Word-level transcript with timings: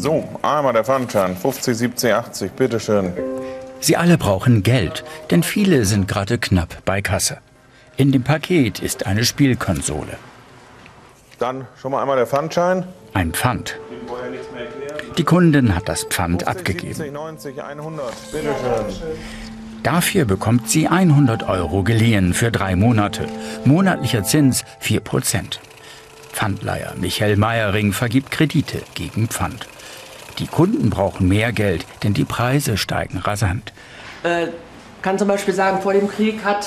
So, 0.00 0.28
einmal 0.42 0.72
der 0.72 0.84
Pfandschein. 0.84 1.36
50, 1.36 1.76
70, 1.76 2.14
80, 2.14 2.52
bitteschön. 2.52 3.12
Sie 3.80 3.96
alle 3.96 4.16
brauchen 4.16 4.62
Geld, 4.62 5.04
denn 5.30 5.42
viele 5.42 5.84
sind 5.84 6.06
gerade 6.06 6.38
knapp 6.38 6.84
bei 6.84 7.02
Kasse. 7.02 7.38
In 7.96 8.12
dem 8.12 8.22
Paket 8.22 8.78
ist 8.78 9.06
eine 9.06 9.24
Spielkonsole. 9.24 10.16
Dann 11.40 11.66
schon 11.80 11.90
mal 11.90 12.00
einmal 12.00 12.16
der 12.16 12.28
Pfandschein. 12.28 12.84
Ein 13.12 13.32
Pfand. 13.32 13.76
Die 15.16 15.24
Kundin 15.24 15.74
hat 15.74 15.88
das 15.88 16.04
Pfand 16.04 16.44
50, 16.44 16.48
abgegeben. 16.48 16.94
70, 16.94 17.12
90, 17.12 17.62
100, 17.62 18.32
bitteschön. 18.32 19.10
Dafür 19.82 20.24
bekommt 20.26 20.68
sie 20.68 20.86
100 20.86 21.48
Euro 21.48 21.82
geliehen 21.82 22.34
für 22.34 22.52
drei 22.52 22.76
Monate. 22.76 23.26
Monatlicher 23.64 24.22
Zins 24.22 24.64
4 24.78 25.00
Prozent. 25.00 25.60
Pfandleiher 26.32 26.94
Michael 27.00 27.36
Meyering 27.36 27.92
vergibt 27.92 28.30
Kredite 28.30 28.82
gegen 28.94 29.26
Pfand. 29.26 29.66
Die 30.38 30.46
Kunden 30.46 30.90
brauchen 30.90 31.26
mehr 31.26 31.52
Geld, 31.52 31.84
denn 32.02 32.14
die 32.14 32.24
Preise 32.24 32.76
steigen 32.76 33.18
rasant. 33.18 33.72
Äh, 34.22 34.48
kann 35.02 35.18
zum 35.18 35.28
Beispiel 35.28 35.54
sagen, 35.54 35.80
vor 35.80 35.92
dem 35.92 36.08
Krieg 36.08 36.44
hat, 36.44 36.66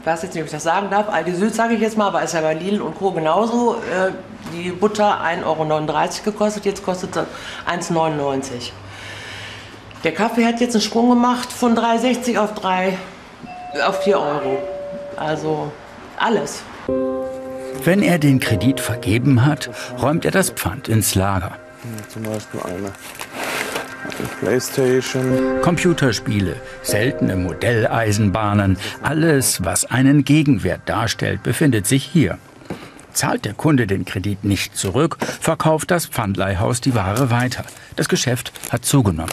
ich 0.00 0.06
weiß 0.06 0.22
jetzt 0.22 0.34
nicht, 0.34 0.42
ob 0.42 0.46
ich 0.46 0.52
das 0.52 0.62
sagen 0.62 0.88
darf, 0.90 1.08
Aldi 1.08 1.34
Süd 1.34 1.54
sage 1.54 1.74
ich 1.74 1.80
jetzt 1.80 1.96
mal, 1.98 2.08
aber 2.08 2.22
ist 2.22 2.34
ja 2.34 2.40
bei 2.40 2.54
Lidl 2.54 2.80
und 2.80 2.96
Co. 2.96 3.10
genauso, 3.10 3.76
äh, 3.76 4.12
die 4.54 4.70
Butter 4.70 5.20
1,39 5.20 5.44
Euro 5.44 6.08
gekostet, 6.24 6.64
jetzt 6.64 6.84
kostet 6.84 7.14
sie 7.14 7.26
1,99 7.66 8.70
Der 10.04 10.12
Kaffee 10.12 10.46
hat 10.46 10.60
jetzt 10.60 10.74
einen 10.74 10.82
Sprung 10.82 11.10
gemacht 11.10 11.52
von 11.52 11.76
3,60 11.76 12.38
auf, 12.38 12.54
3, 12.54 12.96
auf 13.86 14.02
4 14.02 14.18
Euro. 14.18 14.58
Also 15.16 15.72
alles. 16.16 16.62
Wenn 17.82 18.02
er 18.02 18.18
den 18.18 18.40
Kredit 18.40 18.80
vergeben 18.80 19.44
hat, 19.44 19.70
räumt 20.00 20.24
er 20.24 20.30
das 20.30 20.50
Pfand 20.50 20.88
ins 20.88 21.14
Lager. 21.14 21.58
Hier 21.82 22.08
zum 22.08 22.22
Beispiel 22.22 22.60
eine, 22.60 22.92
eine 24.18 24.28
Playstation. 24.40 25.60
Computerspiele, 25.62 26.56
seltene 26.82 27.36
Modelleisenbahnen, 27.36 28.78
alles, 29.02 29.64
was 29.64 29.84
einen 29.84 30.24
Gegenwert 30.24 30.82
darstellt, 30.86 31.42
befindet 31.42 31.86
sich 31.86 32.04
hier. 32.04 32.38
Zahlt 33.12 33.44
der 33.44 33.54
Kunde 33.54 33.86
den 33.86 34.04
Kredit 34.04 34.44
nicht 34.44 34.76
zurück, 34.76 35.16
verkauft 35.40 35.90
das 35.90 36.06
Pfandleihhaus 36.06 36.80
die 36.80 36.94
Ware 36.94 37.30
weiter. 37.30 37.64
Das 37.96 38.08
Geschäft 38.08 38.52
hat 38.70 38.84
zugenommen. 38.84 39.32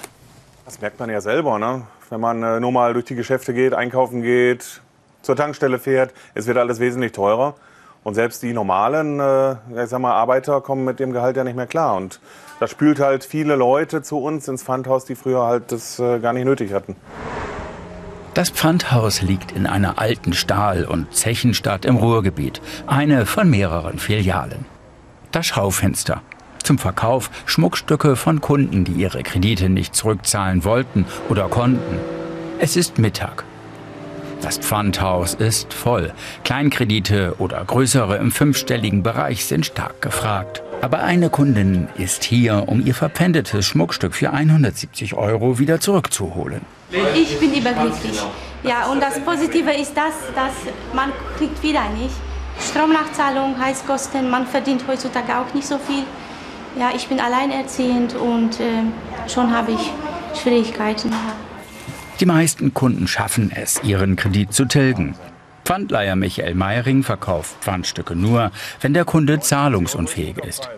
Das 0.66 0.80
merkt 0.80 1.00
man 1.00 1.09
ja 1.09 1.19
selber, 1.19 1.59
ne? 1.59 1.85
wenn 2.09 2.22
man 2.22 2.44
äh, 2.44 2.59
nur 2.59 2.72
mal 2.72 2.94
durch 2.94 3.05
die 3.05 3.16
Geschäfte 3.16 3.53
geht, 3.53 3.73
einkaufen 3.73 4.22
geht, 4.22 4.81
zur 5.22 5.35
Tankstelle 5.35 5.80
fährt. 5.80 6.13
Es 6.35 6.47
wird 6.47 6.57
alles 6.57 6.80
wesentlich 6.80 7.11
teurer. 7.11 7.55
Und 8.03 8.15
selbst 8.15 8.43
die 8.43 8.53
normalen 8.53 9.19
äh, 9.19 9.55
ich 9.83 9.89
sag 9.89 9.99
mal, 9.99 10.11
Arbeiter 10.11 10.61
kommen 10.61 10.83
mit 10.83 10.99
dem 10.99 11.13
Gehalt 11.13 11.37
ja 11.37 11.43
nicht 11.43 11.55
mehr 11.55 11.67
klar. 11.67 11.95
Und 11.95 12.19
das 12.59 12.71
spült 12.71 12.99
halt 12.99 13.23
viele 13.23 13.55
Leute 13.55 14.01
zu 14.01 14.17
uns 14.17 14.47
ins 14.47 14.63
Pfandhaus, 14.63 15.05
die 15.05 15.15
früher 15.15 15.45
halt 15.45 15.71
das 15.71 15.99
äh, 15.99 16.19
gar 16.19 16.33
nicht 16.33 16.45
nötig 16.45 16.73
hatten. 16.73 16.95
Das 18.33 18.49
Pfandhaus 18.49 19.21
liegt 19.21 19.51
in 19.51 19.67
einer 19.67 19.99
alten 19.99 20.33
Stahl- 20.33 20.85
und 20.85 21.13
Zechenstadt 21.13 21.85
im 21.85 21.97
Ruhrgebiet, 21.97 22.61
eine 22.87 23.27
von 23.27 23.49
mehreren 23.49 23.99
Filialen. 23.99 24.65
Das 25.31 25.45
Schaufenster. 25.45 26.21
Zum 26.63 26.79
Verkauf 26.79 27.29
Schmuckstücke 27.45 28.15
von 28.15 28.41
Kunden, 28.41 28.85
die 28.85 28.93
ihre 28.93 29.21
Kredite 29.21 29.69
nicht 29.69 29.95
zurückzahlen 29.95 30.63
wollten 30.63 31.05
oder 31.29 31.47
konnten. 31.47 31.99
Es 32.59 32.75
ist 32.75 32.97
Mittag. 32.97 33.43
Das 34.44 34.58
Pfandhaus 34.58 35.36
ist 35.36 35.73
voll. 35.73 36.11
Kleinkredite 36.44 37.36
oder 37.39 37.63
größere 37.63 38.17
im 38.17 38.30
fünfstelligen 38.30 39.02
Bereich 39.02 39.45
sind 39.45 39.66
stark 39.66 40.02
gefragt. 40.02 40.61
Aber 40.81 41.00
eine 41.00 41.30
Kundin 41.30 41.88
ist 41.97 42.25
hier, 42.25 42.66
um 42.67 42.85
ihr 42.85 42.94
verpfändetes 42.94 43.66
Schmuckstück 43.66 44.13
für 44.13 44.33
170 44.33 45.13
Euro 45.13 45.59
wieder 45.59 45.80
zurückzuholen. 45.80 46.59
Ich 47.16 47.39
bin 47.39 47.53
überglücklich. 47.53 48.22
Ja, 48.63 48.88
und 48.91 49.02
das 49.02 49.17
Positive 49.22 49.72
ist 49.72 49.94
das, 49.95 50.13
dass 50.35 50.52
man 50.94 51.13
kriegt 51.38 51.63
wieder 51.63 51.88
nicht. 51.97 52.13
Stromnachzahlung, 52.59 53.57
Heizkosten, 53.57 54.29
man 54.29 54.46
verdient 54.46 54.84
heutzutage 54.90 55.38
auch 55.38 55.53
nicht 55.53 55.66
so 55.67 55.78
viel. 55.78 56.03
Ja, 56.78 56.91
ich 56.94 57.07
bin 57.07 57.22
alleinerziehend 57.22 58.13
und 58.16 58.59
äh, 58.59 59.29
schon 59.34 59.56
habe 59.56 59.72
ich 59.72 59.91
Schwierigkeiten. 60.38 61.12
Ja. 61.12 61.53
Die 62.23 62.28
meisten 62.28 62.73
Kunden 62.73 63.06
schaffen 63.06 63.51
es, 63.53 63.84
ihren 63.84 64.16
Kredit 64.16 64.53
zu 64.53 64.63
tilgen. 64.63 65.13
Pfandleiher 65.66 66.16
Michael 66.16 66.56
Meyering 66.56 67.03
verkauft 67.03 67.57
Pfandstücke 67.59 68.16
nur, 68.16 68.51
wenn 68.79 68.94
der 68.94 69.03
Kunde 69.03 69.41
zahlungsunfähig 69.41 70.38
ist. 70.38 70.69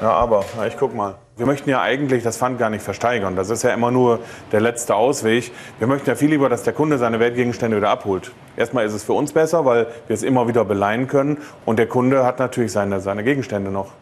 Ja, 0.00 0.10
aber, 0.10 0.42
ich 0.66 0.78
guck 0.78 0.94
mal. 0.94 1.16
Wir 1.36 1.44
möchten 1.44 1.68
ja 1.68 1.82
eigentlich 1.82 2.22
das 2.22 2.38
Pfand 2.38 2.58
gar 2.58 2.70
nicht 2.70 2.82
versteigern. 2.82 3.36
Das 3.36 3.50
ist 3.50 3.62
ja 3.62 3.74
immer 3.74 3.90
nur 3.90 4.20
der 4.52 4.62
letzte 4.62 4.94
Ausweg. 4.94 5.52
Wir 5.78 5.86
möchten 5.86 6.08
ja 6.08 6.16
viel 6.16 6.30
lieber, 6.30 6.48
dass 6.48 6.62
der 6.62 6.72
Kunde 6.72 6.96
seine 6.96 7.20
Wertgegenstände 7.20 7.76
wieder 7.76 7.90
abholt. 7.90 8.32
Erstmal 8.56 8.86
ist 8.86 8.94
es 8.94 9.04
für 9.04 9.12
uns 9.12 9.34
besser, 9.34 9.66
weil 9.66 9.86
wir 10.06 10.14
es 10.14 10.22
immer 10.22 10.48
wieder 10.48 10.64
beleihen 10.64 11.08
können. 11.08 11.36
Und 11.66 11.78
der 11.78 11.88
Kunde 11.88 12.24
hat 12.24 12.38
natürlich 12.38 12.72
seine, 12.72 13.00
seine 13.00 13.22
Gegenstände 13.22 13.70
noch. 13.70 13.92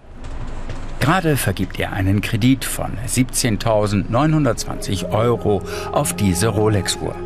Gerade 1.11 1.37
vergibt 1.37 1.81
er 1.81 1.93
einen 1.93 2.21
Kredit 2.21 2.65
von 2.65 2.93
17.920 3.05 5.11
Euro 5.11 5.61
auf 5.91 6.15
diese 6.15 6.47
Rolex-Uhr. 6.47 7.17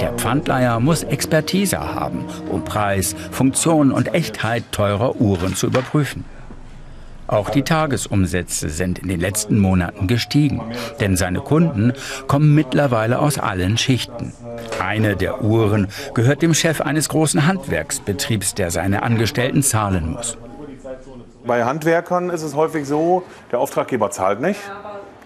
Der 0.00 0.12
Pfandleiher 0.12 0.78
muss 0.78 1.02
Expertise 1.02 1.80
haben, 1.80 2.26
um 2.48 2.64
Preis, 2.64 3.16
Funktion 3.32 3.90
und 3.90 4.14
Echtheit 4.14 4.62
teurer 4.70 5.20
Uhren 5.20 5.56
zu 5.56 5.66
überprüfen. 5.66 6.24
Auch 7.26 7.50
die 7.50 7.62
Tagesumsätze 7.62 8.68
sind 8.68 9.00
in 9.00 9.08
den 9.08 9.18
letzten 9.18 9.58
Monaten 9.58 10.06
gestiegen, 10.06 10.62
denn 11.00 11.16
seine 11.16 11.40
Kunden 11.40 11.94
kommen 12.28 12.54
mittlerweile 12.54 13.18
aus 13.18 13.36
allen 13.36 13.78
Schichten. 13.78 14.32
Eine 14.80 15.16
der 15.16 15.42
Uhren 15.42 15.88
gehört 16.14 16.40
dem 16.40 16.54
Chef 16.54 16.80
eines 16.80 17.08
großen 17.08 17.48
Handwerksbetriebs, 17.48 18.54
der 18.54 18.70
seine 18.70 19.02
Angestellten 19.02 19.64
zahlen 19.64 20.12
muss. 20.12 20.38
Bei 21.46 21.64
Handwerkern 21.64 22.30
ist 22.30 22.42
es 22.42 22.54
häufig 22.54 22.86
so, 22.86 23.22
der 23.52 23.60
Auftraggeber 23.60 24.10
zahlt 24.10 24.40
nicht. 24.40 24.60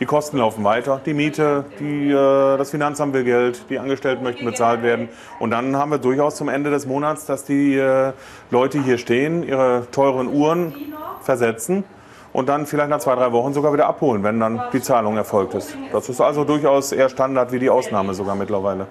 Die 0.00 0.06
Kosten 0.06 0.38
laufen 0.38 0.64
weiter, 0.64 1.00
die 1.04 1.14
Miete, 1.14 1.64
die, 1.78 2.10
äh, 2.10 2.56
das 2.58 2.70
Finanzamt 2.70 3.14
will 3.14 3.24
Geld, 3.24 3.70
die 3.70 3.78
Angestellten 3.78 4.24
möchten 4.24 4.44
bezahlt 4.44 4.82
werden. 4.82 5.08
Und 5.38 5.50
dann 5.50 5.76
haben 5.76 5.90
wir 5.90 5.98
durchaus 5.98 6.34
zum 6.36 6.48
Ende 6.48 6.70
des 6.70 6.86
Monats, 6.86 7.24
dass 7.24 7.44
die 7.44 7.76
äh, 7.76 8.12
Leute 8.50 8.82
hier 8.82 8.98
stehen, 8.98 9.42
ihre 9.44 9.86
teuren 9.92 10.26
Uhren 10.28 10.74
versetzen 11.20 11.84
und 12.32 12.48
dann 12.48 12.66
vielleicht 12.66 12.90
nach 12.90 12.98
zwei, 12.98 13.14
drei 13.14 13.30
Wochen 13.32 13.52
sogar 13.52 13.72
wieder 13.72 13.86
abholen, 13.86 14.24
wenn 14.24 14.40
dann 14.40 14.60
die 14.72 14.80
Zahlung 14.80 15.16
erfolgt 15.16 15.54
ist. 15.54 15.76
Das 15.92 16.08
ist 16.08 16.20
also 16.20 16.44
durchaus 16.44 16.90
eher 16.92 17.08
Standard 17.08 17.52
wie 17.52 17.58
die 17.60 17.70
Ausnahme 17.70 18.14
sogar 18.14 18.34
mittlerweile. 18.34 18.86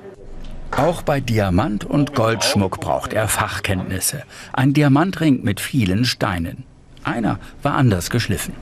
Auch 0.78 1.02
bei 1.02 1.20
Diamant- 1.20 1.84
und 1.84 2.16
Goldschmuck 2.16 2.80
braucht 2.80 3.14
er 3.14 3.28
Fachkenntnisse. 3.28 4.24
Ein 4.54 4.74
Diamantring 4.74 5.44
mit 5.44 5.60
vielen 5.60 6.06
Steinen. 6.06 6.64
Einer 7.04 7.40
war 7.64 7.76
anders 7.76 8.10
geschliffen. 8.10 8.54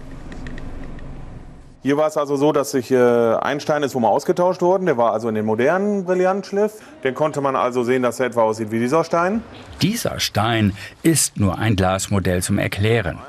Hier 1.82 1.96
war 1.96 2.08
es 2.08 2.18
also 2.18 2.36
so, 2.36 2.52
dass 2.52 2.72
sich 2.72 2.92
äh, 2.92 2.98
ein 2.98 3.62
Stein 3.62 3.84
ist, 3.84 3.96
wo 3.96 4.02
mal 4.02 4.10
ausgetauscht 4.10 4.62
worden. 4.62 4.86
Der 4.86 4.98
war 4.98 5.14
also 5.14 5.30
in 5.30 5.36
den 5.36 5.46
modernen 5.46 6.04
Brillantschliff. 6.04 6.74
Den 7.06 7.16
konnte 7.16 7.40
man 7.40 7.56
also 7.56 7.84
sehen, 7.84 8.04
dass 8.04 8.20
er 8.20 8.26
etwa 8.26 8.42
aussieht 8.42 8.72
wie 8.72 8.80
dieser 8.80 9.06
Stein. 9.06 9.42
Dieser 9.82 10.20
Stein 10.20 10.74
ist 11.04 11.40
nur 11.40 11.58
ein 11.58 11.78
Glasmodell 11.78 12.44
zum 12.44 12.58
Erklären. 12.58 13.20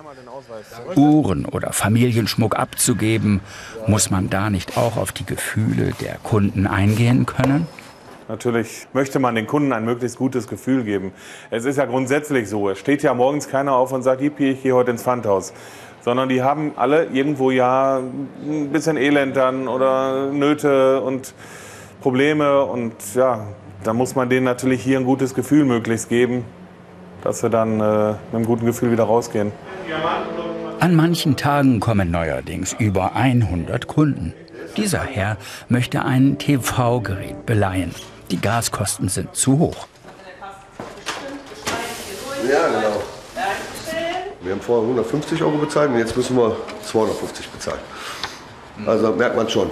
Uhren 0.96 1.46
oder 1.46 1.72
Familienschmuck 1.72 2.56
abzugeben, 2.56 3.40
muss 3.86 4.10
man 4.10 4.30
da 4.30 4.50
nicht 4.50 4.76
auch 4.76 4.96
auf 4.96 5.12
die 5.12 5.24
Gefühle 5.24 5.92
der 6.00 6.16
Kunden 6.16 6.66
eingehen 6.66 7.26
können? 7.26 7.68
Natürlich 8.30 8.86
möchte 8.92 9.18
man 9.18 9.34
den 9.34 9.48
Kunden 9.48 9.72
ein 9.72 9.84
möglichst 9.84 10.16
gutes 10.16 10.46
Gefühl 10.46 10.84
geben. 10.84 11.10
Es 11.50 11.64
ist 11.64 11.78
ja 11.78 11.84
grundsätzlich 11.84 12.48
so, 12.48 12.70
es 12.70 12.78
steht 12.78 13.02
ja 13.02 13.12
morgens 13.12 13.48
keiner 13.48 13.74
auf 13.74 13.90
und 13.90 14.02
sagt, 14.02 14.22
Yippie, 14.22 14.50
ich 14.50 14.62
gehe 14.62 14.72
heute 14.72 14.92
ins 14.92 15.02
Pfandhaus. 15.02 15.52
Sondern 16.02 16.28
die 16.28 16.40
haben 16.40 16.70
alle 16.76 17.06
irgendwo 17.06 17.50
ja 17.50 17.98
ein 17.98 18.68
bisschen 18.70 18.96
Elend 18.96 19.36
dann 19.36 19.66
oder 19.66 20.30
Nöte 20.30 21.00
und 21.00 21.34
Probleme. 22.00 22.62
Und 22.66 22.94
ja, 23.16 23.48
da 23.82 23.92
muss 23.94 24.14
man 24.14 24.28
denen 24.28 24.44
natürlich 24.44 24.80
hier 24.80 25.00
ein 25.00 25.04
gutes 25.04 25.34
Gefühl 25.34 25.64
möglichst 25.64 26.08
geben, 26.08 26.44
dass 27.24 27.40
sie 27.40 27.50
dann 27.50 27.80
äh, 27.80 28.10
mit 28.12 28.34
einem 28.34 28.46
guten 28.46 28.64
Gefühl 28.64 28.92
wieder 28.92 29.04
rausgehen. 29.04 29.50
An 30.78 30.94
manchen 30.94 31.34
Tagen 31.34 31.80
kommen 31.80 32.12
neuerdings 32.12 32.76
über 32.78 33.16
100 33.16 33.88
Kunden. 33.88 34.34
Dieser 34.76 35.02
Herr 35.02 35.36
möchte 35.68 36.04
ein 36.04 36.38
TV-Gerät 36.38 37.44
beleihen. 37.44 37.92
Die 38.30 38.40
Gaskosten 38.40 39.08
sind 39.08 39.34
zu 39.34 39.58
hoch. 39.58 39.86
Ja, 42.48 42.68
genau. 42.68 43.02
Wir 44.42 44.52
haben 44.52 44.60
vorher 44.60 44.82
150 44.82 45.42
Euro 45.42 45.58
bezahlt 45.58 45.90
und 45.90 45.98
jetzt 45.98 46.16
müssen 46.16 46.36
wir 46.36 46.56
250 46.84 47.48
bezahlen. 47.48 47.80
Also 48.86 49.12
merkt 49.12 49.36
man 49.36 49.48
schon. 49.48 49.70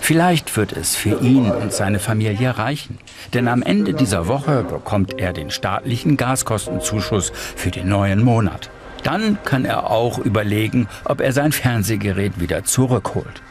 Vielleicht 0.00 0.56
wird 0.56 0.72
es 0.72 0.94
für 0.94 1.20
ihn 1.20 1.50
und 1.50 1.72
seine 1.72 1.98
Familie 1.98 2.58
reichen. 2.58 2.98
Denn 3.34 3.48
am 3.48 3.62
Ende 3.62 3.94
dieser 3.94 4.28
Woche 4.28 4.62
bekommt 4.62 5.18
er 5.18 5.32
den 5.32 5.50
staatlichen 5.50 6.16
Gaskostenzuschuss 6.16 7.32
für 7.34 7.70
den 7.70 7.88
neuen 7.88 8.22
Monat. 8.22 8.70
Dann 9.02 9.38
kann 9.44 9.64
er 9.64 9.90
auch 9.90 10.18
überlegen, 10.18 10.88
ob 11.04 11.20
er 11.20 11.32
sein 11.32 11.52
Fernsehgerät 11.52 12.40
wieder 12.40 12.64
zurückholt. 12.64 13.42